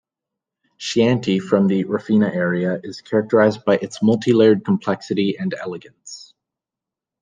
[0.79, 6.33] Chianti from the Rufina area is characterised by its multi-layered complexity and elegance.